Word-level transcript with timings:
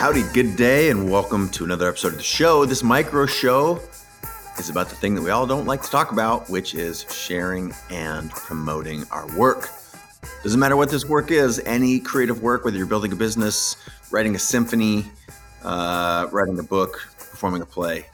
Howdy, 0.00 0.22
good 0.32 0.56
day, 0.56 0.88
and 0.88 1.10
welcome 1.10 1.50
to 1.50 1.62
another 1.62 1.86
episode 1.86 2.12
of 2.12 2.16
the 2.16 2.22
show. 2.22 2.64
This 2.64 2.82
micro 2.82 3.26
show 3.26 3.82
is 4.58 4.70
about 4.70 4.88
the 4.88 4.94
thing 4.94 5.14
that 5.14 5.20
we 5.20 5.28
all 5.28 5.46
don't 5.46 5.66
like 5.66 5.82
to 5.82 5.90
talk 5.90 6.10
about, 6.10 6.48
which 6.48 6.74
is 6.74 7.04
sharing 7.12 7.74
and 7.90 8.30
promoting 8.30 9.04
our 9.10 9.26
work. 9.36 9.68
Doesn't 10.42 10.58
matter 10.58 10.74
what 10.74 10.88
this 10.88 11.04
work 11.04 11.30
is, 11.30 11.58
any 11.66 12.00
creative 12.00 12.40
work, 12.40 12.64
whether 12.64 12.78
you're 12.78 12.86
building 12.86 13.12
a 13.12 13.14
business, 13.14 13.76
writing 14.10 14.34
a 14.34 14.38
symphony, 14.38 15.04
uh, 15.64 16.28
writing 16.32 16.58
a 16.58 16.62
book, 16.62 17.06
performing 17.18 17.60
a 17.60 17.66
play, 17.66 18.06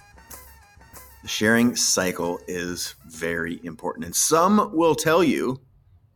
the 1.23 1.29
sharing 1.29 1.77
cycle 1.77 2.41
is 2.49 2.97
very 3.07 3.61
important. 3.63 4.07
And 4.07 4.17
some 4.17 4.75
will 4.75 4.97
tell 4.97 5.23
you, 5.23 5.61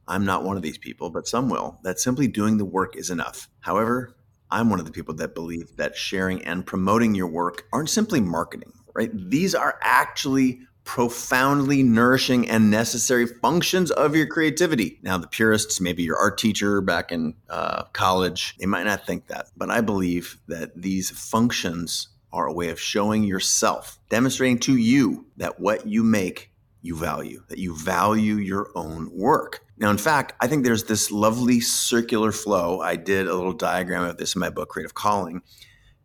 I'm 0.08 0.24
not 0.24 0.42
one 0.42 0.56
of 0.56 0.64
these 0.64 0.78
people, 0.78 1.10
but 1.10 1.28
some 1.28 1.48
will, 1.48 1.78
that 1.84 2.00
simply 2.00 2.26
doing 2.26 2.58
the 2.58 2.64
work 2.64 2.96
is 2.96 3.08
enough. 3.08 3.48
However, 3.60 4.16
I'm 4.50 4.70
one 4.70 4.80
of 4.80 4.86
the 4.86 4.92
people 4.92 5.14
that 5.14 5.34
believe 5.34 5.76
that 5.76 5.96
sharing 5.96 6.44
and 6.44 6.66
promoting 6.66 7.14
your 7.14 7.28
work 7.28 7.66
aren't 7.72 7.90
simply 7.90 8.20
marketing, 8.20 8.72
right? 8.94 9.10
These 9.12 9.54
are 9.54 9.78
actually 9.82 10.60
profoundly 10.84 11.82
nourishing 11.82 12.48
and 12.48 12.70
necessary 12.70 13.26
functions 13.26 13.90
of 13.90 14.16
your 14.16 14.26
creativity. 14.26 14.98
Now, 15.02 15.18
the 15.18 15.28
purists, 15.28 15.80
maybe 15.80 16.02
your 16.02 16.16
art 16.16 16.38
teacher 16.38 16.80
back 16.80 17.12
in 17.12 17.34
uh, 17.48 17.84
college, 17.92 18.56
they 18.58 18.66
might 18.66 18.86
not 18.86 19.06
think 19.06 19.28
that, 19.28 19.50
but 19.56 19.70
I 19.70 19.82
believe 19.82 20.38
that 20.48 20.80
these 20.80 21.10
functions 21.10 22.08
are 22.32 22.46
a 22.46 22.52
way 22.52 22.70
of 22.70 22.80
showing 22.80 23.24
yourself, 23.24 23.98
demonstrating 24.08 24.58
to 24.60 24.76
you 24.76 25.26
that 25.36 25.60
what 25.60 25.86
you 25.86 26.02
make 26.02 26.49
you 26.82 26.96
value, 26.96 27.42
that 27.48 27.58
you 27.58 27.76
value 27.76 28.36
your 28.36 28.70
own 28.74 29.10
work. 29.12 29.60
Now, 29.78 29.90
in 29.90 29.98
fact, 29.98 30.34
I 30.40 30.46
think 30.46 30.64
there's 30.64 30.84
this 30.84 31.10
lovely 31.10 31.60
circular 31.60 32.32
flow. 32.32 32.80
I 32.80 32.96
did 32.96 33.26
a 33.26 33.34
little 33.34 33.52
diagram 33.52 34.04
of 34.04 34.16
this 34.16 34.34
in 34.34 34.40
my 34.40 34.50
book, 34.50 34.68
Creative 34.70 34.94
Calling, 34.94 35.42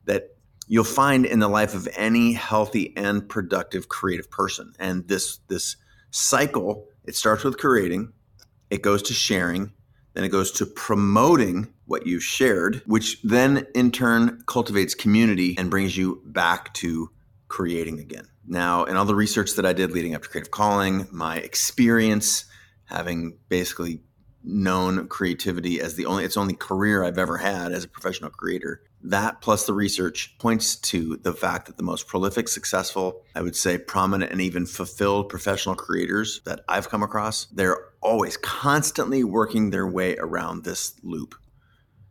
that 0.06 0.36
you'll 0.68 0.84
find 0.84 1.26
in 1.26 1.40
the 1.40 1.48
life 1.48 1.74
of 1.74 1.88
any 1.96 2.34
healthy 2.34 2.94
and 2.98 3.28
productive 3.28 3.90
creative 3.90 4.30
person. 4.30 4.74
And 4.80 5.08
this 5.08 5.40
this 5.48 5.78
cycle, 6.12 6.88
it 7.04 7.16
starts 7.16 7.44
with 7.44 7.58
creating, 7.58 8.14
it 8.70 8.82
goes 8.82 9.02
to 9.04 9.14
sharing, 9.14 9.72
then 10.14 10.24
it 10.24 10.30
goes 10.30 10.52
to 10.54 10.66
promoting 10.66 11.68
what 11.86 12.08
you've 12.08 12.24
shared, 12.24 12.82
which 12.86 13.22
then 13.22 13.68
in 13.76 13.92
turn 13.92 14.42
cultivates 14.48 14.96
community 14.96 15.56
and 15.58 15.70
brings 15.70 15.98
you 15.98 16.22
back 16.26 16.74
to 16.76 17.10
creating 17.56 18.02
again. 18.02 18.28
Now, 18.46 18.84
in 18.84 18.98
all 18.98 19.06
the 19.06 19.16
research 19.16 19.54
that 19.54 19.66
I 19.66 19.72
did 19.72 19.94
leading 19.94 20.14
up 20.14 20.24
to 20.24 20.28
Creative 20.28 20.52
Calling, 20.52 21.08
my 21.10 21.38
experience 21.38 22.44
having 22.84 23.38
basically 23.48 24.02
known 24.44 25.08
creativity 25.08 25.80
as 25.80 25.96
the 25.96 26.06
only 26.06 26.26
its 26.26 26.36
only 26.36 26.56
career 26.56 27.02
I've 27.02 27.18
ever 27.18 27.38
had 27.38 27.72
as 27.72 27.86
a 27.86 27.88
professional 27.88 28.30
creator. 28.30 28.82
That 29.02 29.40
plus 29.40 29.66
the 29.66 29.74
research 29.74 30.36
points 30.38 30.76
to 30.92 31.16
the 31.16 31.32
fact 31.32 31.68
that 31.68 31.78
the 31.78 31.84
most 31.84 32.10
prolific, 32.10 32.50
successful, 32.50 33.22
I 33.36 33.42
would 33.42 33.56
say 33.56 33.78
prominent 33.78 34.34
and 34.34 34.42
even 34.42 34.66
fulfilled 34.66 35.30
professional 35.30 35.76
creators 35.76 36.42
that 36.44 36.60
I've 36.68 36.90
come 36.90 37.04
across, 37.04 37.46
they're 37.46 37.80
always 38.02 38.36
constantly 38.36 39.24
working 39.24 39.70
their 39.70 39.88
way 39.88 40.18
around 40.18 40.66
this 40.66 40.94
loop. 41.04 41.36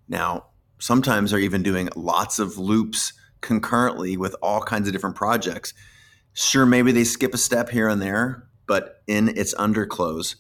Now, 0.09 0.47
sometimes 0.79 1.33
they're 1.33 1.41
even 1.41 1.63
doing 1.63 1.91
lots 1.95 2.39
of 2.39 2.57
loops 2.57 3.13
concurrently 3.45 4.17
with 4.17 4.35
all 4.43 4.61
kinds 4.61 4.89
of 4.89 4.93
different 4.93 5.15
projects 5.15 5.73
Sure, 6.35 6.67
maybe 6.67 6.91
they 6.91 7.05
skip 7.05 7.33
a 7.33 7.39
step 7.39 7.69
here 7.71 7.89
and 7.89 8.03
there, 8.03 8.49
but 8.67 9.03
in 9.07 9.29
its 9.29 9.55
underclose, 9.55 10.35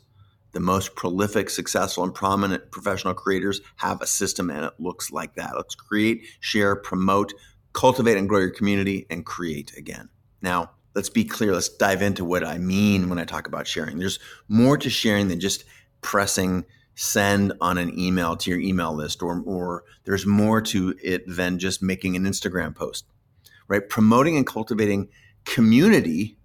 the 0.51 0.59
most 0.59 0.97
prolific, 0.97 1.49
successful, 1.49 2.03
and 2.03 2.13
prominent 2.13 2.73
professional 2.73 3.15
creators 3.15 3.61
have 3.77 4.03
a 4.03 4.07
system 4.07 4.51
and 4.51 4.65
it 4.65 4.73
looks 4.81 5.13
like 5.13 5.37
that. 5.37 5.53
Let's 5.55 5.77
create, 5.77 6.25
share, 6.41 6.75
promote, 6.75 7.33
cultivate, 7.73 8.17
and 8.17 8.29
grow 8.29 8.41
your 8.41 8.51
community 8.51 9.07
and 9.09 9.25
create 9.25 9.73
again. 9.77 10.09
Now, 10.43 10.73
let's 10.97 11.09
be 11.09 11.25
clear. 11.25 11.53
Let's 11.53 11.69
dive 11.69 12.03
into 12.03 12.25
what 12.25 12.45
I 12.45 12.59
mean 12.59 13.09
when 13.09 13.21
I 13.21 13.25
talk 13.25 13.47
about 13.47 13.69
sharing. 13.69 13.99
There's 13.99 14.19
more 14.49 14.77
to 14.79 14.91
sharing 14.91 15.29
than 15.29 15.39
just 15.39 15.65
pressing 16.03 16.65
send 16.95 17.53
on 17.61 17.79
an 17.79 17.99
email 17.99 18.37
to 18.37 18.51
your 18.51 18.61
email 18.61 18.95
list, 18.95 19.23
or, 19.23 19.43
or 19.45 19.85
there's 20.05 20.27
more 20.27 20.61
to 20.61 20.95
it 21.03 21.25
than 21.27 21.59
just 21.59 21.83
making 21.83 22.17
an 22.17 22.25
Instagram 22.25 22.75
post, 22.75 23.07
right? 23.69 23.89
Promoting 23.89 24.37
and 24.37 24.47
cultivating 24.47 25.09
community 25.45 26.37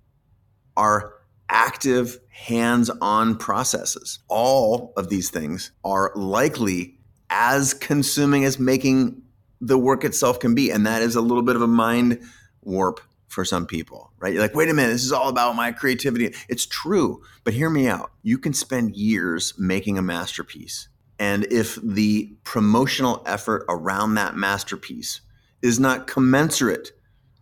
are 0.76 1.14
active, 1.50 2.20
hands 2.30 2.90
on 3.02 3.36
processes. 3.38 4.20
All 4.28 4.94
of 4.98 5.10
these 5.10 5.30
things 5.30 5.72
are 5.84 6.12
likely 6.16 6.98
as 7.30 7.74
consuming 7.74 8.44
as 8.44 8.60
making 8.60 9.22
the 9.62 9.78
work 9.78 10.04
itself 10.04 10.40
can 10.40 10.56
be. 10.56 10.72
And 10.72 10.86
that 10.86 11.02
is 11.02 11.16
a 11.16 11.22
little 11.22 11.44
bit 11.44 11.56
of 11.56 11.62
a 11.62 11.68
mind 11.68 12.22
warp 12.62 13.02
for 13.30 13.46
some 13.46 13.66
people, 13.66 14.12
right? 14.20 14.34
You're 14.34 14.42
like, 14.42 14.56
wait 14.56 14.70
a 14.70 14.74
minute, 14.74 14.92
this 14.92 15.06
is 15.06 15.12
all 15.12 15.30
about 15.30 15.56
my 15.56 15.72
creativity. 15.72 16.34
It's 16.50 16.66
true, 16.66 17.22
but 17.44 17.54
hear 17.54 17.70
me 17.70 17.88
out. 17.88 18.12
You 18.24 18.38
can 18.38 18.54
spend 18.54 18.96
years 18.96 19.54
making 19.58 19.98
a 19.98 20.02
masterpiece. 20.02 20.90
And 21.20 21.46
if 21.52 21.78
the 21.84 22.36
promotional 22.44 23.24
effort 23.26 23.66
around 23.70 24.16
that 24.16 24.36
masterpiece 24.36 25.22
is 25.62 25.80
not 25.80 26.08
commensurate 26.08 26.92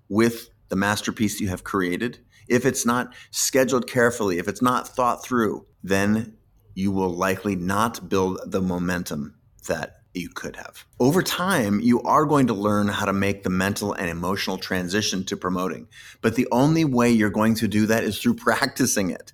with 0.09 0.50
the 0.70 0.75
masterpiece 0.75 1.40
you 1.40 1.48
have 1.48 1.64
created, 1.64 2.19
if 2.50 2.66
it's 2.66 2.86
not 2.86 3.14
scheduled 3.31 3.88
carefully, 3.88 4.40
if 4.40 4.48
it's 4.48 4.62
not 4.62 4.88
thought 4.88 5.24
through, 5.24 5.66
then 5.84 6.36
you 6.74 6.92
will 6.92 7.09
likely 7.09 7.56
not 7.56 8.09
build 8.09 8.40
the 8.46 8.62
momentum 8.62 9.36
that 9.68 9.97
you 10.17 10.29
could 10.29 10.55
have. 10.55 10.85
Over 11.00 11.22
time, 11.22 11.79
you 11.79 12.01
are 12.01 12.25
going 12.25 12.47
to 12.47 12.53
learn 12.53 12.88
how 12.88 13.05
to 13.05 13.13
make 13.13 13.44
the 13.44 13.50
mental 13.50 13.94
and 13.94 14.09
emotional 14.09 14.57
transition 14.57 15.23
to 15.25 15.38
promoting. 15.38 15.88
But 16.22 16.35
the 16.35 16.47
only 16.51 16.85
way 16.85 17.11
you're 17.11 17.29
going 17.29 17.55
to 17.55 17.67
do 17.67 17.85
that 17.88 18.03
is 18.03 18.19
through 18.19 18.35
practicing 18.47 19.09
it. 19.09 19.33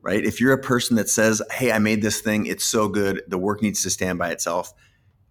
Right? 0.00 0.24
If 0.24 0.40
you're 0.40 0.52
a 0.52 0.62
person 0.62 0.96
that 0.96 1.08
says, 1.10 1.42
"Hey, 1.50 1.72
I 1.72 1.78
made 1.78 2.02
this 2.02 2.20
thing, 2.20 2.46
it's 2.46 2.64
so 2.64 2.88
good, 2.88 3.22
the 3.26 3.36
work 3.36 3.60
needs 3.62 3.82
to 3.82 3.90
stand 3.90 4.18
by 4.18 4.30
itself." 4.30 4.72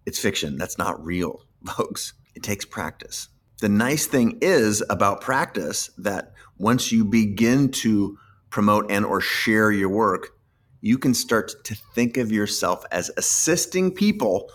It's 0.06 0.18
fiction. 0.18 0.56
That's 0.56 0.78
not 0.78 1.04
real, 1.04 1.44
folks. 1.66 2.12
It 2.34 2.42
takes 2.42 2.64
practice 2.64 3.28
the 3.60 3.68
nice 3.68 4.06
thing 4.06 4.38
is 4.40 4.82
about 4.88 5.20
practice 5.20 5.90
that 5.98 6.32
once 6.58 6.92
you 6.92 7.04
begin 7.04 7.70
to 7.70 8.18
promote 8.50 8.90
and 8.90 9.04
or 9.04 9.20
share 9.20 9.70
your 9.70 9.88
work 9.88 10.37
you 10.80 10.98
can 10.98 11.14
start 11.14 11.52
to 11.64 11.74
think 11.94 12.16
of 12.16 12.30
yourself 12.32 12.84
as 12.90 13.10
assisting 13.16 13.90
people 13.90 14.50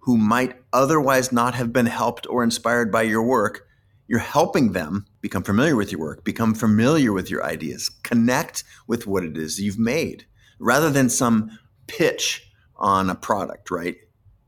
who 0.00 0.16
might 0.16 0.56
otherwise 0.72 1.32
not 1.32 1.54
have 1.54 1.72
been 1.72 1.86
helped 1.86 2.26
or 2.28 2.42
inspired 2.42 2.92
by 2.92 3.02
your 3.02 3.22
work. 3.22 3.66
You're 4.06 4.18
helping 4.18 4.72
them 4.72 5.06
become 5.24 5.42
familiar 5.42 5.74
with 5.74 5.90
your 5.90 6.02
work 6.02 6.22
become 6.22 6.54
familiar 6.54 7.10
with 7.10 7.30
your 7.30 7.42
ideas 7.42 7.88
connect 8.02 8.62
with 8.86 9.06
what 9.06 9.24
it 9.24 9.38
is 9.38 9.58
you've 9.58 9.78
made 9.78 10.26
rather 10.58 10.90
than 10.90 11.08
some 11.08 11.58
pitch 11.86 12.52
on 12.76 13.08
a 13.08 13.14
product 13.14 13.70
right? 13.70 13.96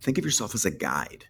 Think 0.03 0.19
of 0.19 0.25
yourself 0.25 0.54
as 0.54 0.66
a 0.66 0.70
guide. 0.70 1.25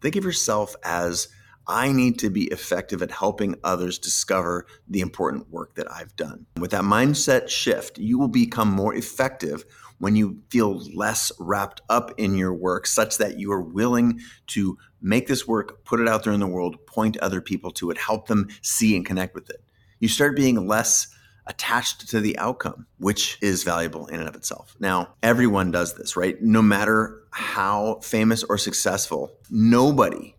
Think 0.00 0.16
of 0.16 0.24
yourself 0.24 0.74
as 0.84 1.28
I 1.68 1.92
need 1.92 2.18
to 2.20 2.30
be 2.30 2.44
effective 2.44 3.02
at 3.02 3.10
helping 3.10 3.56
others 3.62 3.98
discover 3.98 4.66
the 4.88 5.00
important 5.00 5.50
work 5.50 5.74
that 5.74 5.90
I've 5.92 6.16
done. 6.16 6.46
With 6.58 6.70
that 6.70 6.82
mindset 6.82 7.48
shift, 7.48 7.98
you 7.98 8.18
will 8.18 8.28
become 8.28 8.70
more 8.70 8.94
effective 8.94 9.64
when 9.98 10.16
you 10.16 10.40
feel 10.48 10.78
less 10.94 11.30
wrapped 11.38 11.82
up 11.90 12.12
in 12.16 12.36
your 12.36 12.54
work, 12.54 12.86
such 12.86 13.18
that 13.18 13.38
you 13.38 13.52
are 13.52 13.60
willing 13.60 14.20
to 14.46 14.78
make 15.02 15.26
this 15.26 15.46
work, 15.46 15.84
put 15.84 16.00
it 16.00 16.08
out 16.08 16.24
there 16.24 16.32
in 16.32 16.40
the 16.40 16.46
world, 16.46 16.86
point 16.86 17.16
other 17.18 17.40
people 17.40 17.70
to 17.72 17.90
it, 17.90 17.98
help 17.98 18.28
them 18.28 18.48
see 18.62 18.96
and 18.96 19.04
connect 19.04 19.34
with 19.34 19.50
it. 19.50 19.62
You 19.98 20.08
start 20.08 20.36
being 20.36 20.66
less 20.66 21.08
attached 21.46 22.08
to 22.10 22.20
the 22.20 22.38
outcome, 22.38 22.86
which 22.98 23.38
is 23.40 23.64
valuable 23.64 24.06
in 24.06 24.20
and 24.20 24.28
of 24.28 24.36
itself. 24.36 24.76
Now, 24.78 25.14
everyone 25.22 25.70
does 25.70 25.94
this, 25.94 26.16
right? 26.16 26.40
No 26.40 26.62
matter 26.62 27.22
how 27.30 28.00
famous 28.02 28.44
or 28.44 28.58
successful, 28.58 29.32
nobody 29.50 30.34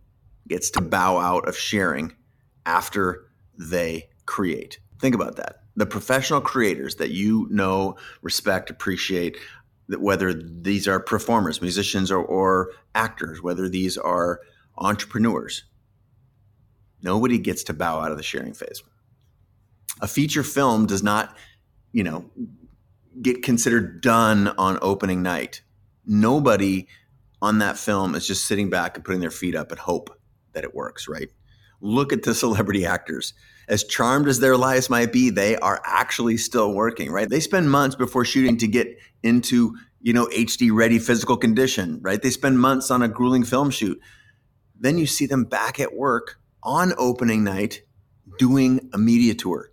gets 0.50 0.70
to 0.72 0.82
bow 0.82 1.18
out 1.18 1.48
of 1.48 1.56
sharing 1.58 2.14
after 2.66 3.26
they 3.58 4.10
create. 4.26 4.80
Think 5.00 5.16
about 5.16 5.38
that. 5.38 5.64
The 5.76 5.86
professional 5.86 6.42
creators 6.42 6.96
that 6.96 7.12
you 7.12 7.48
know, 7.50 7.96
respect, 8.22 8.70
appreciate, 8.70 9.38
whether 9.88 10.34
these 10.34 10.88
are 10.88 11.00
performers, 11.00 11.62
musicians, 11.62 12.12
or, 12.12 12.24
or 12.24 12.72
actors, 12.94 13.42
whether 13.42 13.70
these 13.70 13.98
are 13.98 14.42
entrepreneurs, 14.78 15.64
nobody 17.02 17.38
gets 17.38 17.64
to 17.64 17.74
bow 17.74 18.00
out 18.00 18.12
of 18.12 18.18
the 18.18 18.24
sharing 18.24 18.54
phase. 18.54 18.84
A 20.02 20.08
feature 20.08 20.44
film 20.44 20.86
does 20.86 21.02
not, 21.02 21.36
you 21.92 22.04
know, 22.04 22.30
get 23.22 23.44
considered 23.44 24.02
done 24.02 24.50
on 24.58 24.78
opening 24.82 25.22
night. 25.22 25.62
Nobody 26.06 26.88
on 27.42 27.60
that 27.60 27.78
film 27.78 28.16
is 28.16 28.28
just 28.28 28.46
sitting 28.46 28.70
back 28.70 28.96
and 28.96 29.06
putting 29.06 29.22
their 29.22 29.32
feet 29.32 29.56
up 29.56 29.72
and 29.72 29.80
hope 29.80 30.19
that 30.60 30.68
it 30.68 30.76
works, 30.76 31.08
right? 31.08 31.30
Look 31.80 32.12
at 32.12 32.24
the 32.24 32.36
celebrity 32.36 32.86
actors. 32.86 33.34
As 33.70 33.86
charmed 33.86 34.28
as 34.28 34.42
their 34.42 34.58
lives 34.58 34.90
might 34.90 35.14
be, 35.14 35.30
they 35.30 35.56
are 35.58 35.82
actually 35.86 36.36
still 36.36 36.74
working, 36.74 37.12
right? 37.12 37.30
They 37.30 37.40
spend 37.40 37.72
months 37.72 37.96
before 37.96 38.26
shooting 38.26 38.58
to 38.58 38.68
get 38.68 38.88
into, 39.24 39.78
you 40.02 40.12
know, 40.12 40.28
HD 40.28 40.70
ready 40.74 41.00
physical 41.00 41.38
condition, 41.38 42.00
right? 42.02 42.22
They 42.22 42.30
spend 42.30 42.60
months 42.60 42.92
on 42.92 43.02
a 43.02 43.08
grueling 43.08 43.46
film 43.46 43.70
shoot. 43.70 44.00
then 44.82 44.98
you 44.98 45.06
see 45.06 45.26
them 45.26 45.44
back 45.44 45.80
at 45.80 45.94
work 45.94 46.40
on 46.64 46.94
opening 46.98 47.44
night 47.44 47.82
doing 48.38 48.90
a 48.94 48.98
media 48.98 49.34
tour, 49.34 49.72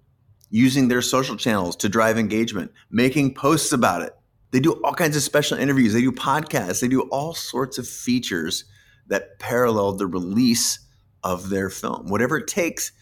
using 0.50 0.88
their 0.88 1.02
social 1.02 1.36
channels 1.36 1.76
to 1.76 1.88
drive 1.88 2.18
engagement, 2.18 2.72
making 2.90 3.34
posts 3.34 3.72
about 3.72 4.02
it. 4.02 4.12
They 4.50 4.60
do 4.60 4.80
all 4.84 4.94
kinds 4.94 5.16
of 5.16 5.22
special 5.22 5.58
interviews, 5.58 5.92
they 5.92 6.00
do 6.00 6.12
podcasts, 6.12 6.80
they 6.80 6.88
do 6.88 7.02
all 7.02 7.34
sorts 7.34 7.78
of 7.78 7.88
features 7.88 8.64
that 9.08 9.38
paralleled 9.38 9.98
the 9.98 10.06
release 10.06 10.78
of 11.22 11.48
their 11.50 11.70
film, 11.70 12.08
whatever 12.08 12.38
it 12.38 12.46
takes 12.46 12.92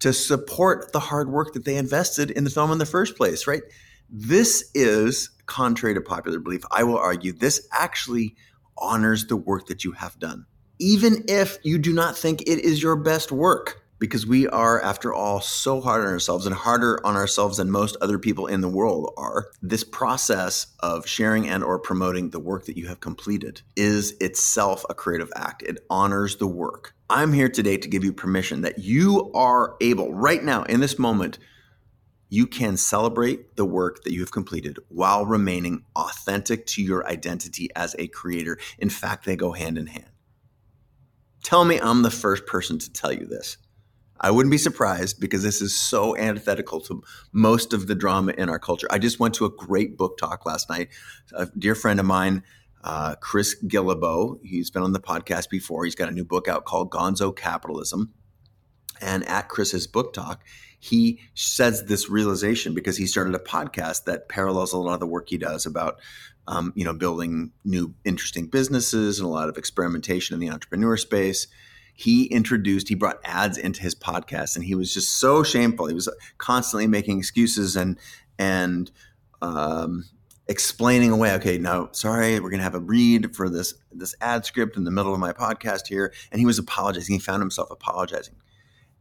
to 0.00 0.12
support 0.12 0.92
the 0.92 1.00
hard 1.00 1.30
work 1.30 1.52
that 1.52 1.64
they 1.64 1.76
invested 1.76 2.30
in 2.30 2.44
the 2.44 2.50
film 2.50 2.72
in 2.72 2.78
the 2.78 2.86
first 2.86 3.16
place, 3.16 3.46
right? 3.46 3.62
This 4.10 4.70
is 4.74 5.30
contrary 5.46 5.94
to 5.94 6.00
popular 6.00 6.38
belief. 6.38 6.62
I 6.70 6.84
will 6.84 6.98
argue 6.98 7.32
this 7.32 7.66
actually 7.72 8.34
honors 8.78 9.26
the 9.26 9.36
work 9.36 9.66
that 9.66 9.84
you 9.84 9.92
have 9.92 10.18
done, 10.18 10.46
even 10.78 11.24
if 11.28 11.58
you 11.62 11.78
do 11.78 11.92
not 11.92 12.16
think 12.16 12.42
it 12.42 12.58
is 12.58 12.82
your 12.82 12.96
best 12.96 13.30
work 13.30 13.81
because 14.02 14.26
we 14.26 14.48
are, 14.48 14.82
after 14.82 15.14
all, 15.14 15.40
so 15.40 15.80
hard 15.80 16.04
on 16.04 16.08
ourselves 16.08 16.44
and 16.44 16.52
harder 16.52 16.98
on 17.06 17.14
ourselves 17.14 17.58
than 17.58 17.70
most 17.70 17.96
other 18.00 18.18
people 18.18 18.48
in 18.48 18.60
the 18.60 18.68
world 18.68 19.14
are. 19.16 19.46
This 19.62 19.84
process 19.84 20.66
of 20.80 21.06
sharing 21.06 21.48
and 21.48 21.62
or 21.62 21.78
promoting 21.78 22.30
the 22.30 22.40
work 22.40 22.64
that 22.64 22.76
you 22.76 22.88
have 22.88 22.98
completed 22.98 23.62
is 23.76 24.16
itself 24.20 24.84
a 24.90 24.94
creative 24.94 25.30
act. 25.36 25.62
It 25.62 25.86
honors 25.88 26.34
the 26.34 26.48
work. 26.48 26.96
I'm 27.08 27.32
here 27.32 27.48
today 27.48 27.76
to 27.76 27.88
give 27.88 28.02
you 28.02 28.12
permission 28.12 28.62
that 28.62 28.80
you 28.80 29.30
are 29.34 29.76
able 29.80 30.12
right 30.12 30.42
now 30.42 30.64
in 30.64 30.80
this 30.80 30.98
moment 30.98 31.38
you 32.28 32.48
can 32.48 32.76
celebrate 32.76 33.54
the 33.54 33.64
work 33.64 34.02
that 34.02 34.12
you 34.12 34.18
have 34.18 34.32
completed 34.32 34.78
while 34.88 35.24
remaining 35.26 35.84
authentic 35.94 36.66
to 36.66 36.82
your 36.82 37.06
identity 37.06 37.68
as 37.76 37.94
a 38.00 38.08
creator. 38.08 38.58
In 38.80 38.90
fact, 38.90 39.26
they 39.26 39.36
go 39.36 39.52
hand 39.52 39.78
in 39.78 39.86
hand. 39.86 40.10
Tell 41.44 41.64
me 41.64 41.78
I'm 41.78 42.02
the 42.02 42.10
first 42.10 42.46
person 42.46 42.80
to 42.80 42.92
tell 42.92 43.12
you 43.12 43.26
this. 43.26 43.58
I 44.22 44.30
wouldn't 44.30 44.52
be 44.52 44.58
surprised 44.58 45.18
because 45.20 45.42
this 45.42 45.60
is 45.60 45.74
so 45.74 46.16
antithetical 46.16 46.80
to 46.82 47.02
most 47.32 47.72
of 47.72 47.88
the 47.88 47.96
drama 47.96 48.32
in 48.38 48.48
our 48.48 48.60
culture. 48.60 48.86
I 48.90 48.98
just 48.98 49.18
went 49.18 49.34
to 49.34 49.44
a 49.44 49.50
great 49.50 49.98
book 49.98 50.16
talk 50.16 50.46
last 50.46 50.70
night. 50.70 50.90
A 51.34 51.46
dear 51.58 51.74
friend 51.74 51.98
of 51.98 52.06
mine, 52.06 52.44
uh, 52.84 53.16
Chris 53.16 53.56
Guillebeau, 53.64 54.38
he's 54.44 54.70
been 54.70 54.82
on 54.82 54.92
the 54.92 55.00
podcast 55.00 55.50
before. 55.50 55.84
He's 55.84 55.96
got 55.96 56.08
a 56.08 56.12
new 56.12 56.24
book 56.24 56.46
out 56.46 56.64
called 56.64 56.90
Gonzo 56.90 57.34
Capitalism. 57.34 58.14
And 59.00 59.26
at 59.28 59.48
Chris's 59.48 59.88
book 59.88 60.12
talk, 60.12 60.44
he 60.78 61.20
says 61.34 61.84
this 61.86 62.08
realization 62.08 62.74
because 62.74 62.96
he 62.96 63.06
started 63.06 63.34
a 63.34 63.40
podcast 63.40 64.04
that 64.04 64.28
parallels 64.28 64.72
a 64.72 64.78
lot 64.78 64.94
of 64.94 65.00
the 65.00 65.06
work 65.06 65.28
he 65.28 65.38
does 65.38 65.66
about 65.66 66.00
um, 66.48 66.72
you 66.74 66.84
know 66.84 66.92
building 66.92 67.52
new 67.64 67.94
interesting 68.04 68.48
businesses 68.48 69.18
and 69.18 69.26
a 69.26 69.30
lot 69.30 69.48
of 69.48 69.56
experimentation 69.56 70.34
in 70.34 70.40
the 70.40 70.50
entrepreneur 70.50 70.96
space 70.96 71.46
he 71.94 72.24
introduced 72.24 72.88
he 72.88 72.94
brought 72.94 73.20
ads 73.24 73.58
into 73.58 73.82
his 73.82 73.94
podcast 73.94 74.56
and 74.56 74.64
he 74.64 74.74
was 74.74 74.92
just 74.92 75.18
so 75.20 75.42
shameful. 75.42 75.86
He 75.86 75.94
was 75.94 76.08
constantly 76.38 76.86
making 76.86 77.18
excuses 77.18 77.76
and 77.76 77.98
and 78.38 78.90
um, 79.40 80.04
explaining 80.48 81.10
away 81.10 81.32
okay 81.34 81.58
no 81.58 81.88
sorry 81.92 82.40
we're 82.40 82.50
going 82.50 82.58
to 82.58 82.64
have 82.64 82.74
a 82.74 82.80
read 82.80 83.34
for 83.34 83.48
this 83.48 83.74
this 83.92 84.14
ad 84.20 84.44
script 84.44 84.76
in 84.76 84.84
the 84.84 84.90
middle 84.90 85.12
of 85.14 85.20
my 85.20 85.32
podcast 85.32 85.86
here 85.88 86.12
and 86.30 86.40
he 86.40 86.46
was 86.46 86.58
apologizing. 86.58 87.14
He 87.14 87.18
found 87.18 87.42
himself 87.42 87.70
apologizing. 87.70 88.36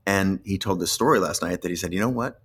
And 0.06 0.40
he 0.44 0.58
told 0.58 0.80
this 0.80 0.92
story 0.92 1.20
last 1.20 1.42
night 1.42 1.62
that 1.62 1.70
he 1.70 1.76
said 1.76 1.94
you 1.94 2.00
know 2.00 2.10
what? 2.10 2.42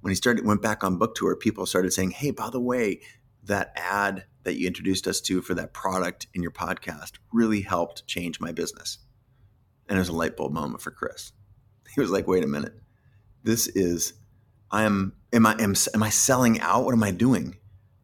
When 0.00 0.10
he 0.10 0.14
started 0.14 0.46
went 0.46 0.62
back 0.62 0.82
on 0.82 0.96
book 0.96 1.14
tour 1.14 1.36
people 1.36 1.66
started 1.66 1.92
saying 1.92 2.12
hey 2.12 2.30
by 2.30 2.48
the 2.50 2.60
way 2.60 3.00
that 3.44 3.72
ad 3.76 4.24
that 4.44 4.56
you 4.56 4.66
introduced 4.66 5.06
us 5.06 5.20
to 5.20 5.42
for 5.42 5.54
that 5.54 5.74
product 5.74 6.26
in 6.32 6.42
your 6.42 6.50
podcast 6.50 7.12
really 7.32 7.60
helped 7.60 8.06
change 8.06 8.40
my 8.40 8.52
business 8.52 8.98
and 9.90 9.98
it 9.98 10.00
was 10.00 10.08
a 10.08 10.14
light 10.14 10.36
bulb 10.36 10.52
moment 10.52 10.80
for 10.80 10.92
Chris. 10.92 11.32
He 11.94 12.00
was 12.00 12.10
like, 12.10 12.28
wait 12.28 12.44
a 12.44 12.46
minute. 12.46 12.74
This 13.42 13.66
is 13.66 14.14
I 14.70 14.84
am 14.84 15.14
am 15.32 15.44
I 15.44 15.60
am, 15.60 15.74
am 15.92 16.02
I 16.02 16.10
selling 16.10 16.60
out? 16.60 16.84
What 16.84 16.94
am 16.94 17.02
I 17.02 17.10
doing? 17.10 17.56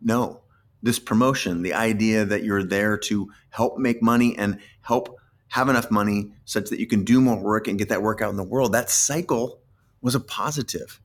No. 0.03 0.43
This 0.83 0.99
promotion, 0.99 1.63
the 1.63 1.75
idea 1.75 2.25
that 2.25 2.43
you're 2.43 2.65
there 2.65 2.99
to 2.99 3.31
help 3.51 3.79
make 3.79 4.03
money 4.03 4.37
and 4.37 4.59
help 4.83 5.17
have 5.49 5.69
enough 5.69 5.91
money 5.91 6.33
such 6.45 6.71
that 6.71 6.81
you 6.81 6.87
can 6.87 7.05
do 7.05 7.21
more 7.21 7.41
work 7.41 7.69
and 7.69 7.79
get 7.79 7.89
that 7.89 8.03
work 8.03 8.21
out 8.21 8.31
in 8.31 8.37
the 8.37 8.45
world, 8.45 8.73
that 8.73 8.91
cycle 8.91 9.63
was 10.01 10.15
a 10.15 10.21
positive. 10.21 11.01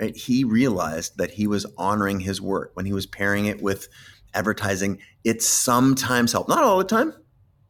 Right? 0.00 0.16
He 0.16 0.42
realized 0.42 1.18
that 1.18 1.30
he 1.30 1.46
was 1.46 1.64
honoring 1.78 2.20
his 2.20 2.40
work 2.40 2.72
when 2.74 2.86
he 2.86 2.92
was 2.92 3.06
pairing 3.06 3.46
it 3.46 3.62
with 3.62 3.88
advertising. 4.34 4.98
It 5.22 5.42
sometimes 5.42 6.32
helped, 6.32 6.48
not 6.48 6.64
all 6.64 6.78
the 6.78 6.84
time. 6.84 7.14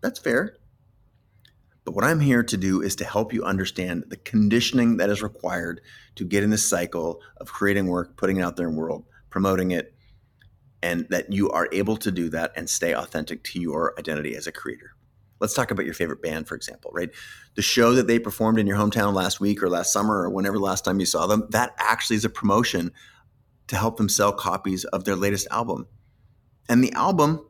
That's 0.00 0.18
fair. 0.18 0.56
But 1.84 1.94
what 1.94 2.04
I'm 2.04 2.20
here 2.20 2.42
to 2.42 2.56
do 2.56 2.80
is 2.80 2.96
to 2.96 3.04
help 3.04 3.32
you 3.32 3.44
understand 3.44 4.04
the 4.08 4.16
conditioning 4.16 4.96
that 4.96 5.10
is 5.10 5.22
required 5.22 5.82
to 6.16 6.24
get 6.24 6.42
in 6.42 6.50
this 6.50 6.68
cycle 6.68 7.20
of 7.36 7.52
creating 7.52 7.88
work, 7.88 8.16
putting 8.16 8.38
it 8.38 8.42
out 8.42 8.56
there 8.56 8.68
in 8.68 8.74
the 8.74 8.80
world, 8.80 9.04
promoting 9.28 9.70
it, 9.70 9.94
and 10.82 11.06
that 11.10 11.32
you 11.32 11.50
are 11.50 11.68
able 11.72 11.96
to 11.98 12.10
do 12.10 12.28
that 12.30 12.52
and 12.56 12.68
stay 12.68 12.94
authentic 12.94 13.42
to 13.44 13.60
your 13.60 13.94
identity 13.98 14.34
as 14.34 14.46
a 14.46 14.52
creator. 14.52 14.94
Let's 15.40 15.54
talk 15.54 15.70
about 15.70 15.84
your 15.84 15.94
favorite 15.94 16.22
band, 16.22 16.48
for 16.48 16.54
example, 16.54 16.90
right? 16.94 17.10
The 17.54 17.62
show 17.62 17.92
that 17.94 18.06
they 18.06 18.18
performed 18.18 18.58
in 18.58 18.66
your 18.66 18.78
hometown 18.78 19.12
last 19.12 19.40
week 19.40 19.62
or 19.62 19.68
last 19.68 19.92
summer 19.92 20.22
or 20.22 20.30
whenever 20.30 20.58
last 20.58 20.84
time 20.84 21.00
you 21.00 21.06
saw 21.06 21.26
them, 21.26 21.46
that 21.50 21.74
actually 21.78 22.16
is 22.16 22.24
a 22.24 22.30
promotion 22.30 22.92
to 23.66 23.76
help 23.76 23.96
them 23.96 24.08
sell 24.08 24.32
copies 24.32 24.84
of 24.84 25.04
their 25.04 25.16
latest 25.16 25.46
album. 25.50 25.86
And 26.68 26.82
the 26.82 26.92
album 26.92 27.46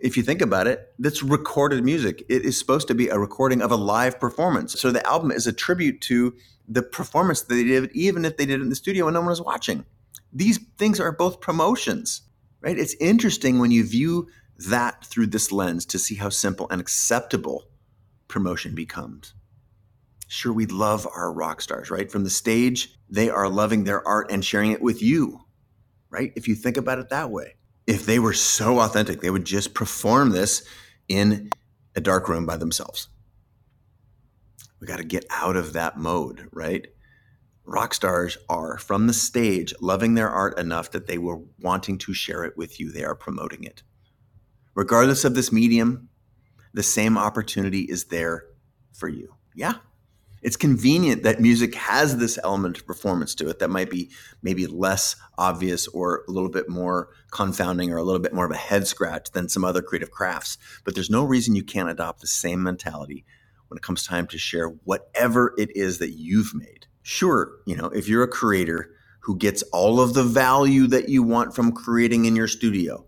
if 0.00 0.16
you 0.16 0.22
think 0.22 0.40
about 0.40 0.66
it, 0.66 0.92
that's 0.98 1.22
recorded 1.22 1.84
music. 1.84 2.24
It 2.28 2.42
is 2.42 2.58
supposed 2.58 2.88
to 2.88 2.94
be 2.94 3.08
a 3.08 3.18
recording 3.18 3.60
of 3.60 3.70
a 3.70 3.76
live 3.76 4.18
performance. 4.18 4.80
So 4.80 4.90
the 4.90 5.06
album 5.06 5.30
is 5.30 5.46
a 5.46 5.52
tribute 5.52 6.00
to 6.02 6.34
the 6.66 6.82
performance 6.82 7.42
that 7.42 7.54
they 7.54 7.64
did, 7.64 7.90
even 7.92 8.24
if 8.24 8.36
they 8.36 8.46
did 8.46 8.60
it 8.60 8.62
in 8.62 8.70
the 8.70 8.76
studio 8.76 9.06
and 9.06 9.14
no 9.14 9.20
one 9.20 9.28
was 9.28 9.42
watching. 9.42 9.84
These 10.32 10.58
things 10.78 11.00
are 11.00 11.12
both 11.12 11.40
promotions, 11.40 12.22
right? 12.60 12.78
It's 12.78 12.94
interesting 12.94 13.58
when 13.58 13.70
you 13.70 13.84
view 13.84 14.28
that 14.68 15.04
through 15.04 15.26
this 15.28 15.52
lens 15.52 15.84
to 15.86 15.98
see 15.98 16.14
how 16.14 16.30
simple 16.30 16.66
and 16.70 16.80
acceptable 16.80 17.64
promotion 18.28 18.74
becomes. 18.74 19.34
Sure, 20.28 20.52
we 20.52 20.66
love 20.66 21.08
our 21.14 21.32
rock 21.32 21.60
stars, 21.60 21.90
right? 21.90 22.10
From 22.10 22.24
the 22.24 22.30
stage, 22.30 22.94
they 23.08 23.28
are 23.28 23.48
loving 23.48 23.84
their 23.84 24.06
art 24.06 24.30
and 24.30 24.44
sharing 24.44 24.70
it 24.70 24.80
with 24.80 25.02
you, 25.02 25.40
right? 26.08 26.32
If 26.36 26.46
you 26.46 26.54
think 26.54 26.76
about 26.76 27.00
it 27.00 27.10
that 27.10 27.30
way 27.30 27.56
if 27.90 28.06
they 28.06 28.20
were 28.20 28.32
so 28.32 28.78
authentic, 28.78 29.20
they 29.20 29.30
would 29.30 29.44
just 29.44 29.74
perform 29.74 30.30
this 30.30 30.62
in 31.08 31.50
a 31.96 32.00
dark 32.00 32.28
room 32.28 32.46
by 32.46 32.56
themselves. 32.56 33.08
We 34.80 34.86
got 34.86 34.98
to 34.98 35.04
get 35.04 35.24
out 35.28 35.56
of 35.56 35.72
that 35.72 35.98
mode, 35.98 36.48
right? 36.52 36.86
Rock 37.64 37.92
stars 37.92 38.38
are 38.48 38.78
from 38.78 39.08
the 39.08 39.12
stage 39.12 39.74
loving 39.80 40.14
their 40.14 40.30
art 40.30 40.56
enough 40.56 40.92
that 40.92 41.08
they 41.08 41.18
were 41.18 41.40
wanting 41.58 41.98
to 41.98 42.14
share 42.14 42.44
it 42.44 42.56
with 42.56 42.78
you. 42.78 42.92
They 42.92 43.02
are 43.02 43.16
promoting 43.16 43.64
it. 43.64 43.82
Regardless 44.76 45.24
of 45.24 45.34
this 45.34 45.50
medium, 45.50 46.08
the 46.72 46.84
same 46.84 47.18
opportunity 47.18 47.80
is 47.80 48.04
there 48.04 48.44
for 48.92 49.08
you. 49.08 49.34
Yeah, 49.52 49.74
it's 50.42 50.56
convenient 50.56 51.22
that 51.22 51.40
music 51.40 51.74
has 51.74 52.16
this 52.16 52.38
element 52.42 52.78
of 52.78 52.86
performance 52.86 53.34
to 53.36 53.48
it 53.48 53.58
that 53.58 53.68
might 53.68 53.90
be 53.90 54.10
maybe 54.42 54.66
less 54.66 55.16
obvious 55.36 55.86
or 55.88 56.24
a 56.28 56.30
little 56.30 56.48
bit 56.48 56.68
more 56.68 57.08
confounding 57.30 57.92
or 57.92 57.98
a 57.98 58.02
little 58.02 58.20
bit 58.20 58.32
more 58.32 58.46
of 58.46 58.50
a 58.50 58.56
head 58.56 58.86
scratch 58.86 59.30
than 59.32 59.48
some 59.48 59.64
other 59.64 59.82
creative 59.82 60.10
crafts. 60.10 60.56
But 60.84 60.94
there's 60.94 61.10
no 61.10 61.24
reason 61.24 61.56
you 61.56 61.64
can't 61.64 61.90
adopt 61.90 62.20
the 62.20 62.26
same 62.26 62.62
mentality 62.62 63.24
when 63.68 63.76
it 63.76 63.82
comes 63.82 64.04
time 64.04 64.26
to 64.28 64.38
share 64.38 64.68
whatever 64.68 65.54
it 65.58 65.76
is 65.76 65.98
that 65.98 66.12
you've 66.12 66.54
made. 66.54 66.86
Sure, 67.02 67.52
you 67.66 67.76
know, 67.76 67.86
if 67.86 68.08
you're 68.08 68.22
a 68.22 68.28
creator 68.28 68.90
who 69.20 69.36
gets 69.36 69.62
all 69.72 70.00
of 70.00 70.14
the 70.14 70.24
value 70.24 70.86
that 70.86 71.08
you 71.10 71.22
want 71.22 71.54
from 71.54 71.72
creating 71.72 72.24
in 72.24 72.34
your 72.34 72.48
studio, 72.48 73.04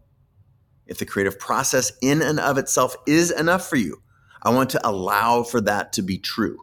if 0.86 0.98
the 0.98 1.06
creative 1.06 1.38
process 1.38 1.92
in 2.02 2.20
and 2.20 2.38
of 2.38 2.58
itself 2.58 2.94
is 3.06 3.30
enough 3.30 3.68
for 3.68 3.76
you, 3.76 4.02
I 4.42 4.50
want 4.50 4.70
to 4.70 4.86
allow 4.86 5.42
for 5.42 5.60
that 5.62 5.94
to 5.94 6.02
be 6.02 6.18
true 6.18 6.58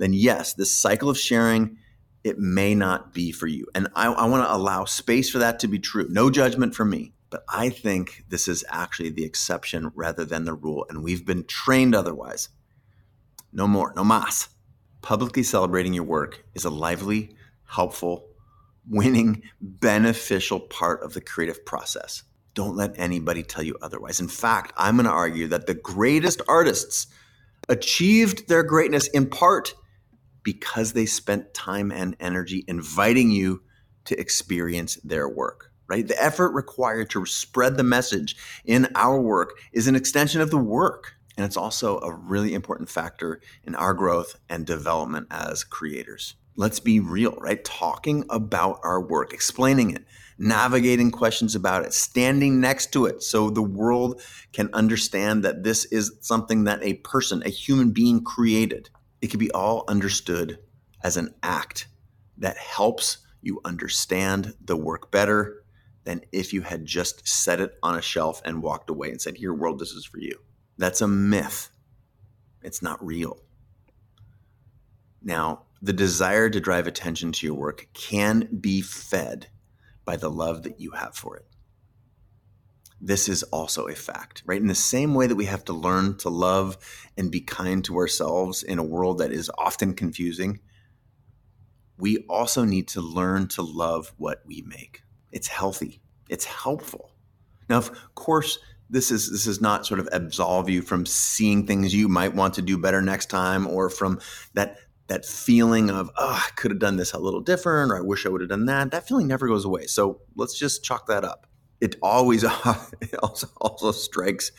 then 0.00 0.14
yes, 0.14 0.54
this 0.54 0.74
cycle 0.74 1.10
of 1.10 1.18
sharing, 1.18 1.76
it 2.24 2.38
may 2.38 2.74
not 2.74 3.12
be 3.12 3.32
for 3.32 3.46
you. 3.46 3.66
And 3.74 3.88
I, 3.94 4.06
I 4.06 4.26
want 4.26 4.46
to 4.46 4.54
allow 4.54 4.86
space 4.86 5.28
for 5.28 5.38
that 5.38 5.58
to 5.60 5.68
be 5.68 5.78
true. 5.78 6.06
No 6.08 6.30
judgment 6.30 6.74
from 6.74 6.90
me. 6.90 7.12
But 7.28 7.44
I 7.48 7.68
think 7.68 8.24
this 8.28 8.48
is 8.48 8.64
actually 8.68 9.10
the 9.10 9.24
exception 9.24 9.92
rather 9.94 10.24
than 10.24 10.44
the 10.44 10.54
rule. 10.54 10.86
And 10.88 11.04
we've 11.04 11.24
been 11.24 11.44
trained 11.44 11.94
otherwise. 11.94 12.48
No 13.52 13.68
more, 13.68 13.92
no 13.94 14.02
mas. 14.02 14.48
Publicly 15.02 15.42
celebrating 15.42 15.92
your 15.92 16.04
work 16.04 16.44
is 16.54 16.64
a 16.64 16.70
lively, 16.70 17.36
helpful, 17.66 18.26
winning, 18.88 19.42
beneficial 19.60 20.60
part 20.60 21.02
of 21.02 21.12
the 21.12 21.20
creative 21.20 21.64
process. 21.66 22.22
Don't 22.54 22.74
let 22.74 22.98
anybody 22.98 23.42
tell 23.42 23.62
you 23.62 23.76
otherwise. 23.82 24.18
In 24.18 24.28
fact, 24.28 24.72
I'm 24.76 24.96
going 24.96 25.04
to 25.04 25.12
argue 25.12 25.46
that 25.48 25.66
the 25.66 25.74
greatest 25.74 26.40
artists 26.48 27.06
achieved 27.68 28.48
their 28.48 28.62
greatness 28.62 29.06
in 29.08 29.28
part 29.28 29.74
because 30.42 30.92
they 30.92 31.06
spent 31.06 31.54
time 31.54 31.90
and 31.90 32.16
energy 32.20 32.64
inviting 32.66 33.30
you 33.30 33.62
to 34.06 34.18
experience 34.18 34.96
their 35.04 35.28
work, 35.28 35.70
right? 35.86 36.06
The 36.06 36.22
effort 36.22 36.50
required 36.52 37.10
to 37.10 37.26
spread 37.26 37.76
the 37.76 37.84
message 37.84 38.36
in 38.64 38.88
our 38.94 39.20
work 39.20 39.58
is 39.72 39.86
an 39.86 39.96
extension 39.96 40.40
of 40.40 40.50
the 40.50 40.58
work. 40.58 41.14
And 41.36 41.46
it's 41.46 41.56
also 41.56 42.00
a 42.00 42.12
really 42.12 42.54
important 42.54 42.90
factor 42.90 43.40
in 43.64 43.74
our 43.74 43.94
growth 43.94 44.36
and 44.48 44.66
development 44.66 45.28
as 45.30 45.64
creators. 45.64 46.34
Let's 46.56 46.80
be 46.80 47.00
real, 47.00 47.36
right? 47.40 47.64
Talking 47.64 48.24
about 48.28 48.80
our 48.82 49.00
work, 49.00 49.32
explaining 49.32 49.92
it, 49.92 50.04
navigating 50.38 51.10
questions 51.10 51.54
about 51.54 51.84
it, 51.84 51.94
standing 51.94 52.60
next 52.60 52.92
to 52.92 53.06
it 53.06 53.22
so 53.22 53.48
the 53.48 53.62
world 53.62 54.20
can 54.52 54.68
understand 54.72 55.44
that 55.44 55.62
this 55.62 55.84
is 55.86 56.12
something 56.20 56.64
that 56.64 56.82
a 56.82 56.94
person, 56.94 57.42
a 57.46 57.50
human 57.50 57.92
being 57.92 58.22
created. 58.22 58.90
It 59.20 59.30
can 59.30 59.38
be 59.38 59.50
all 59.50 59.84
understood 59.88 60.58
as 61.02 61.16
an 61.16 61.34
act 61.42 61.88
that 62.38 62.56
helps 62.56 63.18
you 63.42 63.60
understand 63.64 64.54
the 64.64 64.76
work 64.76 65.10
better 65.10 65.64
than 66.04 66.22
if 66.32 66.52
you 66.52 66.62
had 66.62 66.86
just 66.86 67.26
set 67.28 67.60
it 67.60 67.74
on 67.82 67.96
a 67.96 68.02
shelf 68.02 68.40
and 68.44 68.62
walked 68.62 68.90
away 68.90 69.10
and 69.10 69.20
said, 69.20 69.36
Here, 69.36 69.52
world, 69.52 69.78
this 69.78 69.92
is 69.92 70.04
for 70.04 70.18
you. 70.18 70.40
That's 70.78 71.00
a 71.00 71.08
myth. 71.08 71.70
It's 72.62 72.82
not 72.82 73.04
real. 73.04 73.38
Now, 75.22 75.64
the 75.82 75.92
desire 75.92 76.48
to 76.48 76.60
drive 76.60 76.86
attention 76.86 77.32
to 77.32 77.46
your 77.46 77.54
work 77.54 77.88
can 77.92 78.48
be 78.60 78.80
fed 78.80 79.48
by 80.04 80.16
the 80.16 80.30
love 80.30 80.62
that 80.62 80.80
you 80.80 80.92
have 80.92 81.14
for 81.14 81.36
it. 81.36 81.46
This 83.00 83.28
is 83.28 83.42
also 83.44 83.86
a 83.86 83.94
fact, 83.94 84.42
right? 84.44 84.60
In 84.60 84.66
the 84.66 84.74
same 84.74 85.14
way 85.14 85.26
that 85.26 85.36
we 85.36 85.46
have 85.46 85.64
to 85.66 85.72
learn 85.72 86.18
to 86.18 86.28
love 86.28 86.76
and 87.16 87.30
be 87.30 87.40
kind 87.40 87.84
to 87.86 87.96
ourselves 87.96 88.62
in 88.62 88.78
a 88.78 88.84
world 88.84 89.18
that 89.18 89.32
is 89.32 89.50
often 89.56 89.94
confusing, 89.94 90.60
we 91.98 92.18
also 92.28 92.64
need 92.64 92.88
to 92.88 93.00
learn 93.00 93.48
to 93.48 93.62
love 93.62 94.12
what 94.16 94.42
we 94.44 94.62
make. 94.66 95.02
It's 95.32 95.48
healthy, 95.48 96.02
it's 96.28 96.44
helpful. 96.44 97.12
Now, 97.68 97.78
of 97.78 98.14
course, 98.14 98.58
this 98.90 99.10
is 99.10 99.30
this 99.30 99.46
is 99.46 99.60
not 99.60 99.86
sort 99.86 100.00
of 100.00 100.08
absolve 100.12 100.68
you 100.68 100.82
from 100.82 101.06
seeing 101.06 101.66
things 101.66 101.94
you 101.94 102.08
might 102.08 102.34
want 102.34 102.54
to 102.54 102.62
do 102.62 102.76
better 102.76 103.00
next 103.00 103.26
time 103.26 103.66
or 103.66 103.88
from 103.88 104.20
that 104.54 104.76
that 105.06 105.24
feeling 105.24 105.90
of 105.90 106.10
oh 106.16 106.42
i 106.46 106.50
could 106.56 106.70
have 106.70 106.80
done 106.80 106.96
this 106.96 107.12
a 107.12 107.18
little 107.18 107.40
different 107.40 107.92
or 107.92 107.96
i 107.96 108.00
wish 108.00 108.26
i 108.26 108.28
would 108.28 108.40
have 108.40 108.50
done 108.50 108.66
that 108.66 108.90
that 108.90 109.06
feeling 109.06 109.28
never 109.28 109.46
goes 109.46 109.64
away 109.64 109.86
so 109.86 110.20
let's 110.34 110.58
just 110.58 110.82
chalk 110.82 111.06
that 111.06 111.24
up 111.24 111.46
it 111.80 111.96
always 112.02 112.44
it 113.00 113.14
also 113.22 113.48
also 113.60 113.92
strikes 113.92 114.52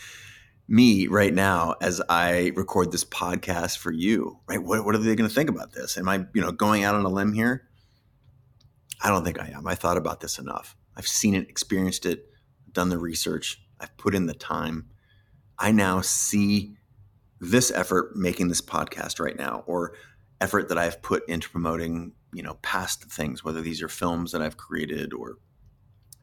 me 0.68 1.08
right 1.08 1.34
now 1.34 1.76
as 1.82 2.02
i 2.10 2.52
record 2.56 2.92
this 2.92 3.04
podcast 3.04 3.78
for 3.78 3.92
you 3.92 4.40
right? 4.48 4.64
What, 4.64 4.86
what 4.86 4.96
are 4.96 5.00
they 5.00 5.16
going 5.16 5.30
to 5.30 5.36
think 5.36 5.50
about 5.50 5.74
this? 5.74 5.98
Am 5.98 6.08
i 6.08 6.26
you 6.34 6.42
know 6.42 6.52
going 6.52 6.84
out 6.84 6.96
on 6.96 7.06
a 7.06 7.10
limb 7.10 7.34
here? 7.34 7.68
I 9.04 9.10
don't 9.10 9.24
think 9.24 9.40
i 9.40 9.48
am. 9.48 9.68
I 9.68 9.76
thought 9.76 9.98
about 9.98 10.20
this 10.20 10.38
enough. 10.38 10.76
I've 10.96 11.08
seen 11.08 11.36
it 11.36 11.50
experienced 11.50 12.06
it 12.06 12.28
done 12.72 12.90
the 12.90 12.98
research. 12.98 13.62
I've 13.80 13.96
put 13.98 14.16
in 14.16 14.28
the 14.28 14.34
time. 14.34 14.88
I 15.58 15.72
now 15.72 16.02
see 16.02 16.76
this 17.40 17.72
effort 17.72 18.16
making 18.16 18.48
this 18.48 18.62
podcast 18.62 19.20
right 19.20 19.36
now 19.36 19.64
or 19.66 19.94
effort 20.40 20.70
that 20.70 20.78
I've 20.78 21.02
put 21.02 21.28
into 21.28 21.50
promoting, 21.50 22.14
you 22.34 22.44
know, 22.44 22.56
past 22.62 23.06
things, 23.06 23.44
whether 23.44 23.62
these 23.62 23.82
are 23.82 23.88
films 23.88 24.32
that 24.32 24.42
I've 24.42 24.58
created 24.58 25.14
or 25.14 25.38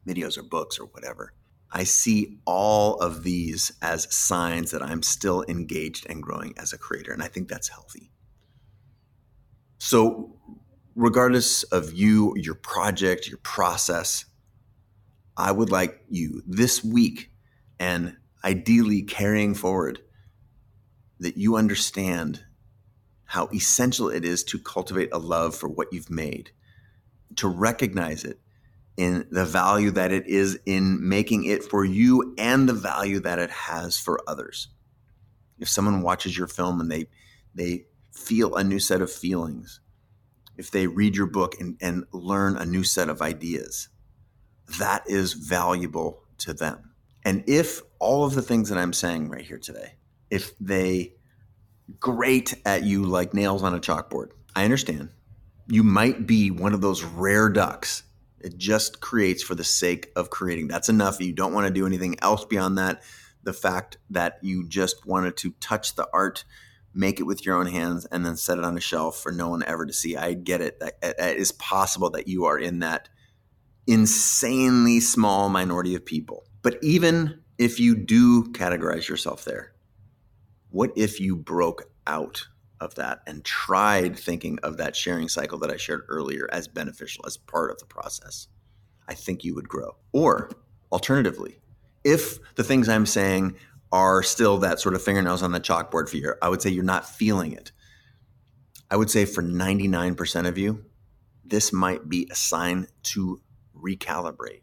videos 0.09 0.38
or 0.38 0.43
books 0.43 0.79
or 0.79 0.87
whatever. 0.87 1.35
I 1.71 1.85
see 1.85 2.38
all 2.47 2.95
of 2.95 3.23
these 3.25 3.73
as 3.83 4.12
signs 4.15 4.71
that 4.71 4.83
I'm 4.83 5.03
still 5.03 5.45
engaged 5.49 6.07
and 6.09 6.23
growing 6.23 6.55
as 6.57 6.73
a 6.73 6.79
creator. 6.79 7.12
And 7.12 7.23
I 7.23 7.29
think 7.29 7.49
that's 7.49 7.69
healthy. 7.69 8.11
So, 9.79 10.37
regardless 10.95 11.62
of 11.65 11.93
you, 11.93 12.33
your 12.37 12.55
project, 12.55 13.29
your 13.29 13.38
process, 13.38 14.25
I 15.37 15.53
would 15.53 15.71
like 15.71 16.03
you 16.09 16.43
this 16.47 16.83
week 16.83 17.31
and 17.79 18.17
ideally 18.45 19.03
carrying 19.03 19.55
forward 19.55 20.00
that 21.21 21.37
you 21.37 21.57
understand 21.57 22.43
how 23.25 23.49
essential 23.49 24.09
it 24.09 24.25
is 24.25 24.43
to 24.43 24.59
cultivate 24.59 25.11
a 25.12 25.19
love 25.19 25.55
for 25.55 25.69
what 25.69 25.93
you've 25.93 26.11
made, 26.11 26.50
to 27.37 27.47
recognize 27.47 28.25
it 28.25 28.41
in 28.99 29.26
the 29.31 29.47
value 29.47 29.90
that 29.93 30.12
it 30.12 30.26
is 30.26 30.59
in 30.67 31.09
making 31.09 31.45
it 31.45 31.64
for 31.64 31.85
you 31.85 32.35
and 32.37 32.69
the 32.69 32.75
value 32.75 33.21
that 33.21 33.38
it 33.38 33.50
has 33.50 33.97
for 33.97 34.21
others. 34.28 34.69
If 35.59 35.69
someone 35.69 36.02
watches 36.02 36.37
your 36.37 36.49
film 36.49 36.81
and 36.81 36.90
they 36.90 37.07
they 37.55 37.87
feel 38.12 38.55
a 38.57 38.62
new 38.62 38.78
set 38.78 39.00
of 39.00 39.11
feelings, 39.11 39.81
if 40.57 40.71
they 40.71 40.87
read 40.87 41.17
your 41.17 41.26
book 41.26 41.55
and, 41.59 41.76
and 41.81 42.05
learn 42.12 42.57
a 42.57 42.67
new 42.67 42.85
set 42.85 43.09
of 43.09 43.23
ideas, 43.23 43.88
that 44.78 45.05
is 45.09 45.33
valuable 45.33 46.23
to 46.38 46.52
them. 46.52 46.93
And 47.25 47.45
if 47.47 47.81
all 47.99 48.25
of 48.25 48.35
the 48.35 48.43
things 48.43 48.69
that 48.69 48.78
I'm 48.78 48.93
saying 48.93 49.31
right 49.31 49.45
here 49.45 49.59
today, 49.59 49.95
if 50.31 50.57
they 50.59 51.14
grate 51.99 52.55
at 52.64 52.85
you 52.85 53.05
like 53.05 53.35
nails 53.35 53.62
on 53.62 53.75
a 53.75 53.81
chalkboard. 53.81 54.31
I 54.55 54.64
understand. 54.64 55.11
You 55.69 55.83
might 55.83 56.26
be 56.26 56.50
one 56.50 56.75
of 56.75 56.81
those 56.81 57.02
rare 57.02 57.49
ducks. 57.49 58.02
It 58.40 58.57
just 58.57 59.00
creates 59.00 59.42
for 59.42 59.54
the 59.54 59.64
sake 59.64 60.12
of 60.16 60.30
creating. 60.30 60.68
That's 60.68 60.88
enough. 60.88 61.21
You 61.21 61.33
don't 61.33 61.52
want 61.52 61.66
to 61.66 61.73
do 61.73 61.87
anything 61.87 62.16
else 62.23 62.45
beyond 62.45 62.78
that. 62.78 63.02
The 63.42 63.52
fact 63.52 63.99
that 64.11 64.38
you 64.42 64.66
just 64.68 65.07
wanted 65.07 65.37
to 65.38 65.52
touch 65.61 65.95
the 65.95 66.09
art, 66.12 66.45
make 66.95 67.21
it 67.21 67.25
with 67.25 67.47
your 67.47 67.57
own 67.57 67.66
hands, 67.66 68.07
and 68.07 68.25
then 68.25 68.37
set 68.37 68.59
it 68.59 68.64
on 68.64 68.76
a 68.76 68.80
shelf 68.80 69.18
for 69.21 69.33
no 69.33 69.49
one 69.49 69.62
ever 69.64 69.87
to 69.87 69.92
see. 69.92 70.16
I 70.16 70.35
get 70.35 70.61
it. 70.61 70.83
It 71.02 71.37
is 71.37 71.52
possible 71.52 72.11
that 72.11 72.28
you 72.28 72.45
are 72.45 72.59
in 72.59 72.80
that 72.80 73.09
insanely 73.87 75.00
small 75.00 75.49
minority 75.49 75.95
of 75.95 76.04
people. 76.04 76.45
But 76.62 76.78
even 76.83 77.40
if 77.57 77.80
you 77.80 77.97
do 77.97 78.45
categorize 78.52 79.09
yourself 79.09 79.45
there, 79.45 79.73
what 80.71 80.92
if 80.97 81.21
you 81.21 81.37
broke 81.37 81.90
out 82.07 82.47
of 82.81 82.95
that 82.97 83.21
and 83.27 83.45
tried 83.45 84.19
thinking 84.19 84.59
of 84.63 84.77
that 84.77 84.97
sharing 84.97 85.29
cycle 85.29 85.59
that 85.59 85.71
I 85.71 85.77
shared 85.77 86.05
earlier 86.09 86.49
as 86.53 86.69
beneficial, 86.69 87.25
as 87.27 87.37
part 87.37 87.71
of 87.71 87.79
the 87.79 87.87
process? 87.87 88.49
I 89.09 89.15
think 89.15 89.45
you 89.45 89.55
would 89.55 89.69
grow. 89.69 89.97
Or 90.13 90.51
alternatively, 90.93 91.59
if 92.05 92.39
the 92.55 92.65
things 92.65 92.89
I'm 92.89 93.07
saying 93.07 93.57
are 93.91 94.23
still 94.23 94.59
that 94.59 94.81
sort 94.81 94.95
of 94.95 95.03
fingernails 95.03 95.43
on 95.43 95.53
the 95.53 95.61
chalkboard 95.61 96.09
for 96.09 96.17
you, 96.17 96.35
I 96.43 96.49
would 96.49 96.63
say 96.63 96.71
you're 96.71 96.85
not 96.85 97.09
feeling 97.09 97.53
it. 97.53 97.73
I 98.91 98.97
would 98.97 99.11
say 99.11 99.25
for 99.25 99.43
99% 99.43 100.47
of 100.47 100.59
you, 100.59 100.85
this 101.45 101.73
might 101.73 102.09
be 102.09 102.29
a 102.31 102.35
sign 102.35 102.87
to 103.05 103.41
recalibrate. 103.75 104.63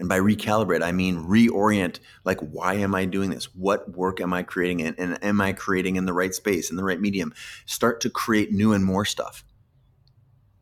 And 0.00 0.08
by 0.08 0.18
recalibrate, 0.18 0.82
I 0.82 0.92
mean 0.92 1.18
reorient 1.18 2.00
like, 2.24 2.40
why 2.40 2.74
am 2.74 2.94
I 2.94 3.04
doing 3.04 3.28
this? 3.28 3.54
What 3.54 3.94
work 3.94 4.20
am 4.20 4.32
I 4.32 4.42
creating? 4.42 4.80
And, 4.80 4.98
and 4.98 5.22
am 5.22 5.42
I 5.42 5.52
creating 5.52 5.96
in 5.96 6.06
the 6.06 6.14
right 6.14 6.34
space, 6.34 6.70
in 6.70 6.76
the 6.76 6.82
right 6.82 6.98
medium? 6.98 7.34
Start 7.66 8.00
to 8.00 8.10
create 8.10 8.50
new 8.50 8.72
and 8.72 8.82
more 8.82 9.04
stuff. 9.04 9.44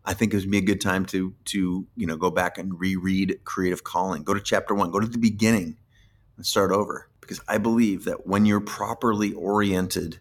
I 0.05 0.13
think 0.13 0.35
it 0.35 0.39
would 0.39 0.51
be 0.51 0.59
a 0.59 0.63
good 0.63 0.81
time 0.81 1.05
to 1.07 1.35
to 1.47 1.87
you 1.95 2.07
know 2.07 2.17
go 2.17 2.31
back 2.31 2.59
and 2.59 2.81
reread 2.81 3.41
Creative 3.45 3.85
Calling. 3.85 4.25
Go 4.25 4.35
to 4.35 4.41
chapter 4.41 4.75
one. 4.75 4.91
Go 4.91 5.01
to 5.01 5.07
the 5.07 5.19
beginning 5.19 5.77
and 6.37 6.45
start 6.45 6.73
over. 6.73 7.09
Because 7.21 7.41
I 7.47 7.59
believe 7.59 8.07
that 8.07 8.27
when 8.27 8.45
you're 8.45 8.61
properly 8.61 9.35
oriented 9.35 10.19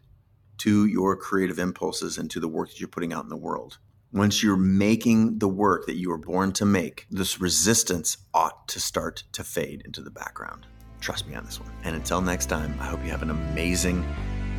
to 0.57 0.85
your 0.85 1.15
creative 1.15 1.57
impulses 1.57 2.17
and 2.17 2.29
to 2.31 2.39
the 2.39 2.49
work 2.49 2.69
that 2.69 2.79
you're 2.79 2.89
putting 2.89 3.13
out 3.13 3.23
in 3.23 3.29
the 3.29 3.37
world, 3.37 3.77
once 4.13 4.41
you're 4.41 4.57
making 4.57 5.39
the 5.39 5.47
work 5.47 5.85
that 5.85 5.95
you 5.95 6.09
were 6.09 6.17
born 6.17 6.51
to 6.53 6.65
make, 6.65 7.05
this 7.11 7.41
resistance 7.41 8.17
ought 8.33 8.67
to 8.67 8.79
start 8.79 9.23
to 9.33 9.43
fade 9.43 9.81
into 9.85 10.01
the 10.01 10.09
background. 10.09 10.65
Trust 11.01 11.27
me 11.27 11.35
on 11.35 11.43
this 11.43 11.59
one. 11.59 11.71
And 11.83 11.95
until 11.95 12.21
next 12.21 12.47
time, 12.47 12.75
I 12.79 12.85
hope 12.85 13.03
you 13.03 13.11
have 13.11 13.21
an 13.21 13.31
amazing 13.31 14.05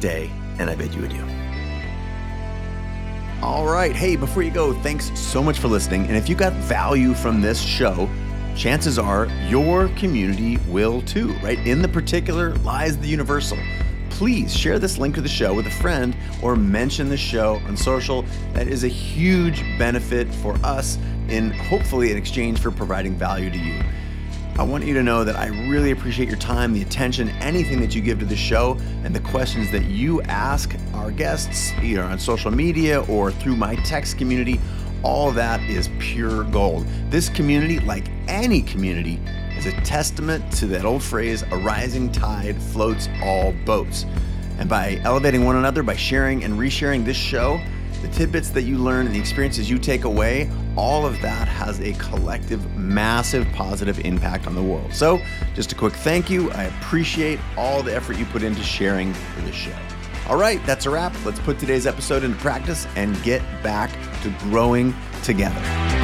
day, 0.01 0.31
and 0.59 0.69
I 0.69 0.75
bid 0.75 0.95
you 0.95 1.05
adieu. 1.05 1.25
All 3.43 3.67
right. 3.67 3.95
Hey, 3.95 4.17
before 4.17 4.43
you 4.43 4.51
go, 4.51 4.73
thanks 4.83 5.17
so 5.19 5.43
much 5.43 5.59
for 5.59 5.69
listening. 5.69 6.07
And 6.07 6.17
if 6.17 6.29
you 6.29 6.35
got 6.35 6.53
value 6.55 7.15
from 7.15 7.41
this 7.41 7.61
show, 7.61 8.09
chances 8.57 8.99
are 8.99 9.27
your 9.49 9.89
community 9.91 10.57
will 10.69 11.03
too, 11.03 11.33
right? 11.35 11.59
In 11.67 11.81
the 11.81 11.89
particular 11.89 12.55
lies 12.57 12.99
the 12.99 13.07
universal 13.07 13.59
please 14.11 14.57
share 14.57 14.79
this 14.79 14.99
link 14.99 15.15
to 15.15 15.21
the 15.21 15.29
show 15.29 15.55
with 15.55 15.67
a 15.67 15.71
friend 15.71 16.17
or 16.43 16.57
mention 16.57 17.09
the 17.09 17.17
show 17.17 17.61
on 17.67 17.77
social. 17.77 18.25
That 18.53 18.69
is 18.69 18.85
a 18.85 18.89
huge 18.89 19.61
benefit 19.79 20.33
for 20.35 20.55
us 20.65 20.99
in 21.29 21.51
hopefully 21.51 22.11
in 22.11 22.17
exchange 22.17 22.59
for 22.61 22.71
providing 22.71 23.15
value 23.15 23.51
to 23.51 23.59
you. 23.59 23.83
I 24.59 24.65
want 24.65 24.85
you 24.85 24.95
to 24.95 25.05
know 25.05 25.23
that 25.23 25.37
I 25.37 25.47
really 25.71 25.93
appreciate 25.93 26.29
your 26.29 26.39
time, 26.39 26.73
the 26.73 26.83
attention, 26.83 27.29
anything 27.41 27.81
that 27.81 27.95
you 27.95 28.01
give 28.01 28.19
to 28.19 28.25
the 28.25 28.35
show, 28.35 28.77
and 29.05 29.15
the 29.15 29.21
questions 29.21 29.71
that 29.71 29.85
you 29.85 30.21
ask 30.23 30.75
our 30.95 31.13
guests, 31.13 31.71
either 31.81 32.03
on 32.03 32.19
social 32.19 32.51
media 32.51 33.03
or 33.03 33.31
through 33.31 33.55
my 33.55 33.77
text 33.77 34.19
community. 34.19 34.59
All 35.05 35.31
that 35.31 35.61
is 35.71 35.89
pure 36.01 36.43
gold. 36.43 36.89
This 37.09 37.29
community, 37.29 37.79
like 37.79 38.11
any 38.27 38.63
community, 38.63 39.21
is 39.59 39.67
a 39.67 39.73
testament 39.83 40.53
to 40.53 40.67
that 40.67 40.85
old 40.85 41.03
phrase, 41.03 41.43
a 41.51 41.57
rising 41.57 42.11
tide 42.13 42.61
floats 42.63 43.09
all 43.23 43.53
boats. 43.65 44.07
And 44.59 44.69
by 44.69 45.01
elevating 45.05 45.45
one 45.45 45.57
another, 45.57 45.83
by 45.83 45.97
sharing 45.97 46.45
and 46.45 46.55
resharing 46.55 47.05
this 47.05 47.17
show, 47.17 47.61
the 48.03 48.09
tidbits 48.09 48.51
that 48.51 48.63
you 48.63 48.79
learn 48.79 49.07
and 49.07 49.15
the 49.15 49.19
experiences 49.19 49.69
you 49.69 49.79
take 49.79 50.05
away, 50.05 50.49
all 50.77 51.05
of 51.05 51.21
that 51.23 51.49
has 51.49 51.81
a 51.81 51.93
collective, 51.95 52.77
massive 52.77 53.47
positive 53.53 53.99
impact 54.01 54.47
on 54.47 54.55
the 54.55 54.63
world. 54.63 54.95
So, 54.95 55.21
just 55.55 55.73
a 55.73 55.75
quick 55.75 55.95
thank 55.95 56.31
you. 56.31 56.51
I 56.53 56.65
appreciate 56.65 57.41
all 57.57 57.83
the 57.83 57.95
effort 57.95 58.17
you 58.17 58.27
put 58.27 58.45
into 58.45 58.63
sharing 58.63 59.13
this 59.45 59.55
show. 59.55 59.77
All 60.29 60.37
right, 60.37 60.65
that's 60.67 60.87
a 60.87 60.91
wrap. 60.91 61.15
Let's 61.25 61.41
put 61.41 61.59
today's 61.59 61.87
episode 61.87 62.23
into 62.23 62.37
practice 62.39 62.87
and 62.95 63.21
get 63.23 63.43
back 63.63 63.91
to 64.23 64.31
growing 64.41 64.95
together. 65.23 65.98